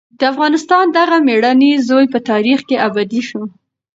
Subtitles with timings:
[0.19, 3.43] د افغانستان دغه مېړنی زوی په تاریخ کې ابدي شو.